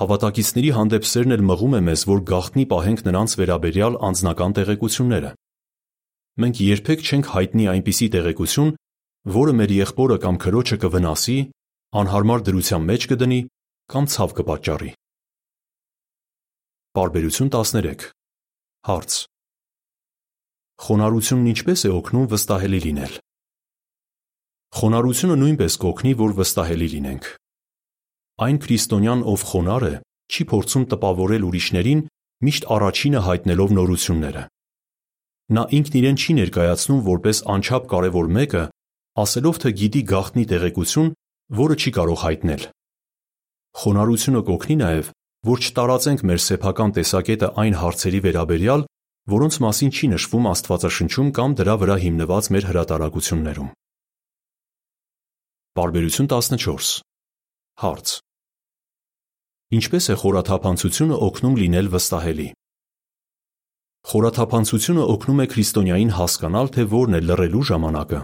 Հավատակիցների 0.00 0.70
հանդեպ 0.72 1.04
սերն 1.04 1.34
էլ 1.36 1.42
մղում 1.48 1.74
է 1.76 1.80
մեզ, 1.86 2.02
որ 2.08 2.20
գաղտնի 2.30 2.64
պահենք 2.70 3.00
նրանց 3.08 3.34
վերաբերյալ 3.40 3.98
անձնական 4.08 4.54
տեղեկությունները։ 4.56 5.32
Մենք 6.42 6.60
երբեք 6.64 7.04
չենք 7.04 7.26
հայտնի 7.32 7.66
այնպիսի 7.72 8.08
տեղեկություն, 8.14 8.70
որը 9.36 9.52
մեր 9.58 9.74
եղբորը 9.76 10.16
կամ 10.22 10.38
քրոջը 10.46 10.78
կվնասի, 10.86 11.36
անհարմար 12.02 12.46
դրության 12.48 12.88
մեջ 12.88 13.06
կդնի 13.12 13.40
կամ 13.92 14.08
ցավ 14.16 14.34
կպատճառի։ 14.40 14.90
Բարբերություն 16.96 17.52
13 17.52 18.08
Հարց. 18.88 19.18
Խոնարհությունն 20.82 21.52
ինչպես 21.52 21.84
է 21.84 21.92
օգնում 22.00 22.26
վստահելի 22.32 22.80
լինել։ 22.88 23.20
Խոնարհությունը 24.72 25.36
նույնպես 25.42 25.78
կօգնի, 25.84 26.12
որ 26.22 26.34
վստահելի 26.40 26.88
լինենք։ 26.96 27.28
Այն 28.42 28.58
քրիստոնյան, 28.64 29.20
ով 29.32 29.42
խոնար 29.48 29.84
է, 29.86 29.94
չի 30.32 30.44
փորձում 30.50 30.84
տպավորել 30.92 31.46
ուրիշներին, 31.48 32.00
միշտ 32.42 32.68
առաջինը 32.76 33.20
հայտնելով 33.28 33.74
նորությունները։ 33.78 34.42
Նա 35.52 35.62
ինքն 35.78 35.98
իրեն 36.00 36.18
չի 36.22 36.32
ներկայացնում 36.38 37.02
որպես 37.06 37.42
անչափ 37.54 37.84
կարևոր 37.92 38.30
մեկը, 38.36 38.62
ասելով 39.22 39.60
թե 39.62 39.72
գիտի 39.82 40.02
գաղտնի 40.12 40.44
տեղեկություն, 40.52 41.12
որը 41.62 41.76
չի 41.82 41.90
կարող 41.98 42.18
հայտնել։ 42.22 42.62
Խոնարհությունը 43.82 44.42
կօգնի 44.48 44.76
նաև, 44.82 45.12
որ 45.52 45.62
չտարածենք 45.66 46.24
մեր 46.32 46.40
սեփական 46.46 46.90
տեսակետը 46.96 47.48
այն 47.62 47.78
հարցերի 47.82 48.20
վերաբերյալ, 48.26 48.84
որոնց 49.32 49.54
մասին 49.62 49.90
չի 49.92 50.06
նշվում 50.12 50.48
Աստվածաշնչում 50.52 51.30
կամ 51.38 51.56
դրա 51.62 51.74
վրա 51.82 51.96
հիմնված 52.02 52.50
մեր 52.56 52.68
հրատարակություններում։ 52.72 53.70
Բարբերություն 55.78 56.28
14 56.32 57.02
Հարց. 57.82 58.08
Ինչպես 59.72 60.06
է 60.12 60.14
խորաթափանցությունը 60.20 61.16
օգնում 61.24 61.54
լինել 61.56 61.86
վստահելի։ 61.94 62.46
Խորաթափանցությունը 64.10 65.04
օգնում 65.12 65.38
է 65.40 65.46
քրիստոնյային 65.52 66.10
հասկանալ, 66.12 66.66
թե 66.74 66.82
որն 66.92 67.16
է 67.16 67.20
լռելու 67.24 67.62
ժամանակը 67.70 68.18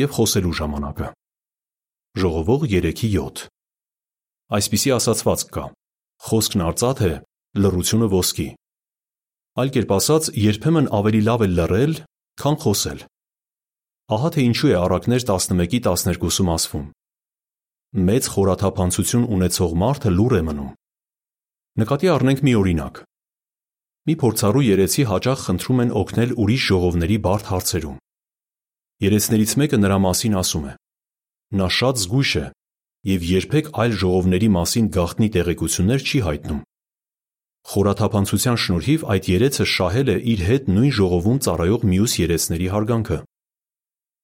եւ 0.00 0.10
խոսելու 0.16 0.52
ժամանակը։ 0.60 1.08
Ժողովող 2.20 2.66
3:7 2.74 3.44
Այսպիսի 4.60 4.90
ասացվածք 4.98 5.48
կա. 5.56 5.64
Խոսքն 6.26 6.64
արծաթ 6.68 7.00
է, 7.00 7.12
լռությունը 7.64 8.08
ոսկի։ 8.12 8.48
Այլ 9.56 9.72
կերպ 9.76 9.94
ասած, 9.96 10.28
երբեմն 10.36 10.90
ավելի 11.00 11.22
լավ 11.30 11.40
է 11.40 11.48
լռել, 11.54 11.94
քան 12.44 12.56
խոսել։ 12.60 13.00
Ահա 14.10 14.28
թե 14.36 14.40
ինչու 14.50 14.68
է 14.68 14.76
Առակներ 14.84 15.22
11:12-ում 15.32 16.52
ասվում. 16.60 16.86
Մեծ 18.10 18.24
խորաթափանցություն 18.34 19.24
ունեցող 19.38 19.70
մարդը 19.80 20.10
լուռ 20.18 20.36
է 20.40 20.44
մնում։ 20.50 20.70
Նկատի 21.78 22.08
առնենք 22.10 22.40
մի 22.42 22.52
օրինակ։ 22.58 22.96
Մի 24.10 24.14
փորձառու 24.20 24.62
երեցի 24.66 25.04
հաճախ 25.06 25.42
խնդրում 25.46 25.82
են 25.84 25.92
օգնել 26.00 26.32
ուրիշ 26.42 26.64
ժողովների 26.70 27.18
բարդ 27.26 27.44
հարցերում։ 27.50 28.00
Երեցներից 29.06 29.52
մեկը 29.60 29.78
նրա 29.84 29.98
մասին 30.06 30.34
ասում 30.40 30.64
է. 30.66 30.72
Նա 31.60 31.68
շատ 31.78 32.02
զգույշ 32.02 32.32
է 32.40 32.44
եւ 33.10 33.28
երբեք 33.30 33.70
այլ 33.80 33.96
ժողովների 34.02 34.50
մասին 34.56 34.90
գաղտնի 34.98 35.28
տեղեկություններ 35.38 36.00
չի 36.10 36.20
հայտնում։ 36.26 36.60
Խորաթափանցության 37.70 38.60
շնորհիվ 38.66 39.00
այդ 39.14 39.24
երեցը 39.30 39.64
շահել 39.70 40.08
է 40.10 40.16
իր 40.34 40.40
հետ 40.50 40.70
նույն 40.74 40.94
ժողովում 40.98 41.38
ծառայող 41.46 41.82
մյուս 41.90 42.12
երեցների 42.20 42.68
հարգանքը։ 42.74 43.18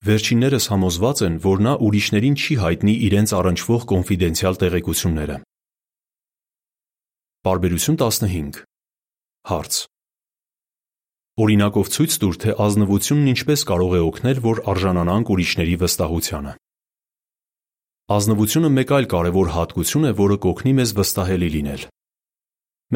Վերջիններս 0.06 0.64
համոզված 0.72 1.18
են, 1.26 1.34
որ 1.46 1.58
նա 1.66 1.72
ուրիշներին 1.86 2.36
չի 2.36 2.54
հայտնի 2.66 2.94
իրենց 3.06 3.30
առնչվող 3.38 3.86
կոնֆիդենցիալ 3.92 4.58
տեղեկությունները։ 4.66 5.36
Բարբերություն 7.46 7.94
15 7.94 8.56
Հարց. 9.46 9.74
Օրինակով 11.38 11.90
ցույց 11.94 12.16
տուր, 12.18 12.38
թե 12.42 12.54
ազնվությունն 12.64 13.28
ինչպես 13.32 13.62
կարող 13.70 13.92
է 13.94 14.00
օգնել, 14.02 14.40
որ 14.46 14.60
արժանանանք 14.72 15.30
ուրիշների 15.30 15.76
վստահությանը։ 15.82 16.54
Ազնվությունը 18.16 18.72
մեկ 18.80 18.90
այլ 18.98 19.06
կարևոր 19.14 19.52
հատկություն 19.58 20.08
է, 20.10 20.12
որը 20.24 20.40
կօգնի 20.42 20.72
մեզ 20.80 20.90
վստահելի 20.98 21.52
լինել։ 21.54 21.86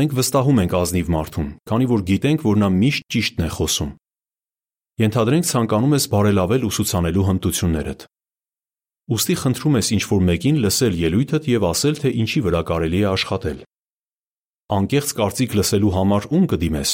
Մենք 0.02 0.18
վստահում 0.18 0.60
ենք 0.66 0.76
ազնիվ 0.82 1.14
մարդուն, 1.14 1.48
քանի 1.70 1.86
որ 1.94 2.04
գիտենք, 2.10 2.44
որ 2.50 2.60
նա 2.66 2.74
միշտ 2.74 3.08
ճիշտն 3.14 3.46
է 3.46 3.50
խոսում։ 3.54 3.96
Ենթադրենք 5.06 5.50
ցանկանում 5.54 5.94
ես 5.94 6.10
բարելավել 6.10 6.70
ուսուցանելու 6.74 7.28
հմտություններդ։ 7.30 8.00
Ոստի 9.14 9.34
խնդրում 9.46 9.78
ես 9.78 9.94
ինչ-որ 9.94 10.30
մեկին 10.34 10.62
լսել 10.66 11.02
ելույթդ 11.06 11.50
եւ 11.54 11.70
ասել, 11.70 11.94
թե 12.02 12.18
ինչի 12.26 12.40
վրա 12.50 12.62
կարելի 12.66 12.98
է 13.06 13.12
աշխատել։ 13.14 13.58
Անկեղծ 14.70 15.14
կարծիք 15.18 15.56
լսելու 15.60 15.94
համար 15.98 16.26
ում 16.30 16.44
կդիմես 16.54 16.92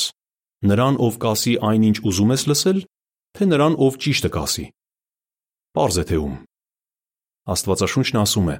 Նրան, 0.64 0.97
ով 0.97 1.16
կասի 1.21 1.52
այն, 1.61 1.83
ինչ 1.90 1.97
ուզում 2.09 2.33
ես 2.33 2.42
լսել, 2.49 2.78
թե 3.37 3.49
նրան, 3.52 3.75
ով 3.76 3.99
ճիշտը 4.02 4.30
կասի։ 4.33 4.64
Պարզ 5.76 5.97
է 6.00 6.04
թե 6.09 6.16
ում։ 6.25 6.37
Աստվածաշունչն 7.52 8.21
ասում 8.25 8.49
է. 8.54 8.56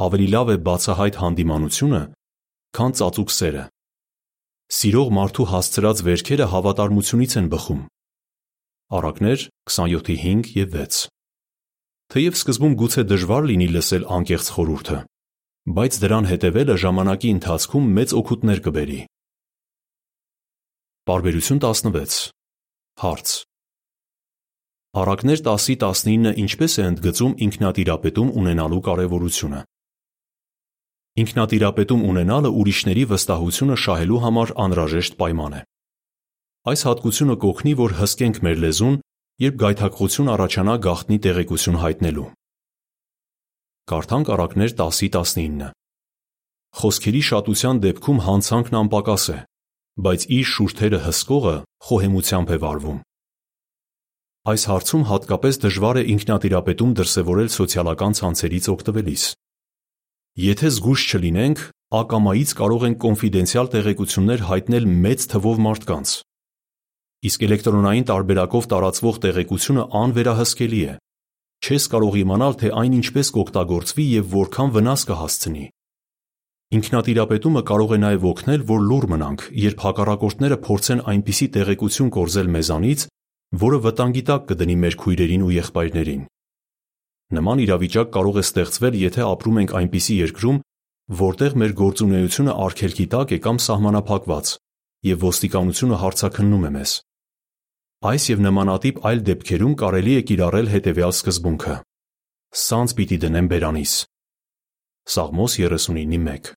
ավելի 0.00 0.26
լավ 0.32 0.50
է 0.50 0.56
բացահայտ 0.66 1.14
հանդիմանությունը, 1.20 2.02
քան 2.76 2.92
ծածուկ 2.98 3.30
սերը։ 3.36 3.64
Սիրող 4.70 5.08
մարդու 5.18 5.46
հասցրած 5.50 5.98
վերքերը 6.08 6.46
հավատարմությունից 6.50 7.32
են 7.40 7.46
բխում։ 7.52 7.80
Առակներ 8.96 9.40
27:5 9.70 10.52
եւ 10.56 10.68
6։ 10.80 11.00
Թեև 12.10 12.38
սկզբում 12.40 12.74
գուցե 12.80 13.02
դժվար 13.10 13.44
լինի 13.50 13.68
լսել 13.76 14.04
անկեղծ 14.16 14.46
խորհուրդը, 14.54 14.98
բայց 15.68 15.96
դրան 16.00 16.24
հետևելը 16.24 16.74
ժամանակի 16.80 17.30
ընթացքում 17.36 17.88
մեծ 17.96 18.12
օգուտներ 18.16 18.60
կբերի։ 18.64 19.00
Պարբերություն 21.10 21.60
16 21.60 22.32
Հարց. 23.00 23.34
Առակներ 25.00 25.42
10-19-ը 25.44 26.32
ինչպես 26.44 26.72
է 26.80 26.86
ընդգծում 26.92 27.36
ինքնատիրապետում 27.44 28.32
ունենալու 28.40 28.80
կարևորությունը։ 28.88 29.60
Ինքնատիրապետում 31.20 32.02
ունենալը 32.08 32.50
ուրիշների 32.56 33.04
վստահությունը 33.12 33.76
շահելու 33.84 34.24
համար 34.24 34.56
անհրաժեշտ 34.64 35.20
պայման 35.20 35.60
է։ 35.60 35.62
Այս 36.72 36.80
հատկությունը 36.88 37.36
կօգնի, 37.44 37.72
որ 37.84 37.96
հսկենք 38.00 38.44
մեր 38.48 38.60
լեզուն, 38.64 39.00
երբ 39.44 39.56
գայթակղություն 39.60 40.32
առաջանա 40.40 40.74
գաղտնի 40.88 41.18
տեղեկություն 41.28 41.80
հայտնելու։ 41.84 42.28
Կարդանք 43.90 44.28
Առակներ 44.30 44.72
10-19 44.78 45.70
Խոսքերի 46.78 47.22
շատության 47.26 47.80
դեպքում 47.82 48.20
հանցանքն 48.22 48.76
անպակաս 48.80 49.24
է, 49.34 49.38
բայց 50.06 50.26
իր 50.36 50.46
շուրթերը 50.50 51.00
հսկողը 51.06 51.54
խոհեմությամբ 51.88 52.52
է 52.54 52.58
վարվում։ 52.64 53.00
Այս 54.50 54.66
հարցում 54.70 55.02
հատկապես 55.10 55.58
դժվար 55.66 56.00
է 56.00 56.04
ինքնատիրապետում 56.14 56.94
դրսևորել 57.00 57.50
սոցիալական 57.56 58.16
ցանցերից 58.20 58.70
օգտվելիս։ 58.76 59.24
Եթե 60.46 60.70
զգույշ 60.70 61.02
չլինենք, 61.10 61.66
ակամայից 62.00 62.50
կարող 62.62 62.88
ենք 62.90 62.98
կոնֆիդենցիալ 63.10 63.74
տեղեկություններ 63.74 64.48
հայտնել 64.54 64.90
մեծ 65.10 65.28
թվով 65.34 65.62
մարդկանց։ 65.66 66.08
Իսկ 67.26 67.40
էլեկտրոնային 67.50 68.06
տարբերակով 68.14 68.70
տարածվող 68.70 69.16
տեղեկությունը 69.26 69.82
անվերահսկելի 70.00 70.82
է։ 70.94 70.94
Չես 71.60 71.86
կարող 71.92 72.14
իմանալ, 72.20 72.54
թե 72.60 72.68
այն 72.80 72.94
ինչպես 73.00 73.30
կօգտագործվի 73.36 74.04
եւ 74.10 74.30
որքան 74.32 74.70
վնաս 74.76 75.02
կհասցնի։ 75.10 75.64
Ինքնատիրապետումը 76.70 77.62
կարող 77.66 77.90
է 77.90 77.98
նաև 78.00 78.26
օգնել, 78.30 78.60
որ 78.70 78.82
լուռ 78.90 79.06
մնանք, 79.10 79.40
երբ 79.60 79.80
հակառակորդները 79.84 80.58
փորձեն 80.66 81.00
այնպիսի 81.12 81.48
տեղեկություն 81.56 82.12
կորզել 82.16 82.50
մեզանից, 82.56 83.04
որը 83.60 83.80
վտանգի 83.86 84.22
տակ 84.30 84.46
կդնի 84.50 84.76
մեր 84.84 84.96
քույրերին 85.02 85.44
ու 85.46 85.54
եղբայրներին։ 85.56 86.22
Նման 87.30 87.62
իրավիճակ 87.66 88.08
կարող 88.14 88.38
է 88.40 88.44
ստեղծվել, 88.46 88.98
եթե 89.10 89.26
ապրում 89.26 89.60
ենք 89.60 89.74
այնպիսի 89.80 90.14
երկրում, 90.20 90.62
որտեղ 91.20 91.54
մեր 91.60 91.76
գործունեությունը 91.82 92.56
արգելքի 92.70 93.06
տակ 93.10 93.34
է 93.34 93.38
կամ 93.50 93.60
սահմանափակված, 93.66 94.54
եւ 95.10 95.24
ոստիկանությունը 95.26 96.00
հարցաքննում 96.06 96.66
է 96.70 96.72
մեզ։ 96.78 96.92
Այս 98.00 98.30
եւ 98.30 98.38
նմանատիպ 98.40 98.98
այլ 99.04 99.18
դեպքերում 99.28 99.72
կարելի 99.76 100.12
է 100.16 100.20
կիրառել 100.30 100.68
հետեւյալ 100.72 101.10
սկզբունքը. 101.12 101.74
Սանձ 102.56 102.94
պիտի 102.96 103.18
դնեմ 103.24 103.50
բերանիս։ 103.52 103.92
Սաղմոս 105.14 105.56
39:1 105.60 106.48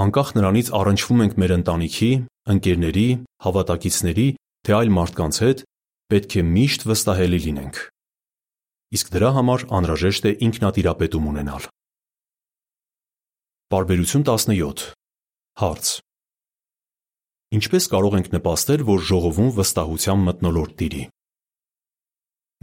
Անկախ 0.00 0.32
նրանից 0.40 0.72
առնչվում 0.80 1.22
ենք 1.26 1.36
մեր 1.44 1.52
ընտանիքի, 1.60 2.10
ընկերների, 2.56 3.08
հավատակիցների, 3.44 4.28
թե 4.64 4.76
այլ 4.80 4.92
մարդկանց 4.96 5.34
հետ, 5.44 5.64
պետք 6.08 6.32
է 6.40 6.42
միշտ 6.56 6.88
վստահելի 6.88 7.40
լինենք։ 7.44 7.84
Իսկ 8.96 9.06
դրա 9.20 9.30
համար 9.36 9.60
անհրաժեշտ 9.76 10.24
է 10.24 10.32
ինքնատիրապետում 10.48 11.26
ունենալ։ 11.36 11.68
Պարբերություն 13.70 14.24
17 14.24 14.88
Հարց. 15.60 15.86
Ինչպես 17.50 17.86
կարող 17.90 18.14
ենք 18.20 18.28
նպաստել, 18.30 18.82
որ 18.86 19.00
ժողովում 19.10 19.48
վստահության 19.56 20.20
մթնոլորտ 20.26 20.74
տիրի։ 20.80 21.00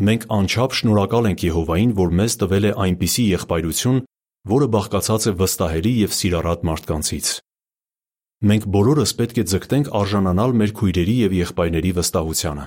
Մենք 0.08 0.23
անչափ 0.38 0.76
շնորհակալ 0.78 1.28
ենք 1.28 1.43
Եհովային, 1.47 1.91
որ 1.97 2.13
մեզ 2.19 2.38
տվել 2.43 2.67
է 2.69 2.71
այնպիսի 2.86 3.26
եղբայրություն, 3.34 4.00
որը 4.47 4.67
բաղկացած 4.78 5.28
է 5.28 5.34
վստահելի 5.41 5.93
եւ 5.97 6.15
սիրառատ 6.17 6.63
մարդկանցից։ 6.69 7.32
Մենք 8.47 8.67
բոլորս 8.78 9.12
պետք 9.17 9.38
է 9.41 9.45
ձգտենք 9.52 9.88
արժանանալ 9.97 10.52
մեր 10.62 10.71
քույրերի 10.78 11.15
եւ 11.17 11.36
եղբայրների 11.41 11.91
վստահությանը։ 11.97 12.65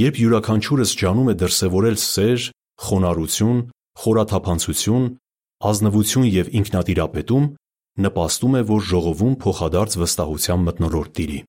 Երբ 0.00 0.20
յուրաքանչյուրս 0.20 0.90
ջանում 1.00 1.30
է 1.32 1.34
դրսևորել 1.40 1.96
սեր, 2.04 2.40
խոնարհություն, 2.86 3.62
խորաթափանցություն, 4.04 5.06
ազնվություն 5.70 6.26
եւ 6.30 6.52
ինքնատիրապետում, 6.60 7.48
նպաստում 8.04 8.56
է, 8.60 8.62
որ 8.70 8.82
ժողովում 8.90 9.34
փոխադարձ 9.44 9.96
վստահության 10.00 10.64
մթնոլորտ 10.66 11.12
տիրի։ 11.20 11.40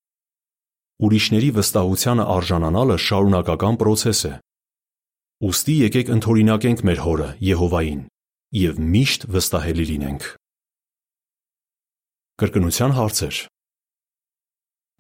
Ուրիշների 1.01 1.49
վստահությանը 1.57 2.25
արժանանալը 2.35 2.97
շարունակական 3.05 3.79
process 3.81 4.21
է։ 4.29 4.33
Ոստի 5.41 5.75
եկեք 5.87 6.11
ընդօրինակենք 6.15 6.83
մեր 6.85 6.99
հորը 7.01 7.29
Եհովային, 7.41 8.01
եւ 8.61 8.79
միշտ 8.93 9.25
վստահելի 9.33 9.85
լինենք։ 9.91 10.27
Կրկնության 12.41 12.95
հարցեր։ 12.99 13.41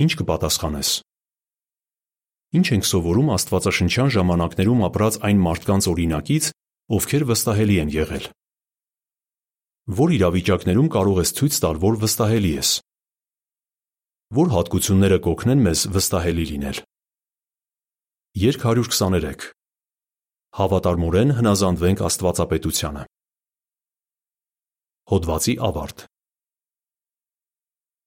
Ինչ 0.01 0.11
կպատասխանես։ 0.21 0.89
Ինչ 2.57 2.67
ենք 2.75 2.87
սովորում 2.89 3.29
Աստվածաշնչյան 3.37 4.13
ժամանակներում 4.17 4.85
ապրած 4.89 5.17
այն 5.29 5.43
մարդկանց 5.45 5.87
օրինակից, 5.91 6.49
ովքեր 6.97 7.25
վստահելի 7.29 7.77
են 7.85 7.93
եղել։ 8.01 8.25
Որ 9.89 10.13
իրավիճակներում 10.13 10.89
կարող 10.93 11.19
ես 11.23 11.31
ցույց 11.37 11.55
տալ, 11.63 11.79
որ 11.81 11.95
վստահելի 12.03 12.51
ես։ 12.53 12.69
Որ 14.37 14.51
հատկությունները 14.53 15.17
կօգնեն 15.25 15.63
մեզ 15.65 15.79
վստահելի 15.95 16.45
լինել։ 16.51 16.83
Երկ 18.41 18.61
123 18.69 19.49
Հավատարմորեն 20.61 21.33
հնազանդվենք 21.41 22.05
Աստվածապետությանը։ 22.11 23.03
Հոդվացի 25.11 25.57
ավարտ 25.71 26.10